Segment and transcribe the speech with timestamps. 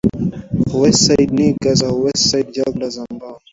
[0.81, 3.37] West Side Niggaz au West Side Junglers ambao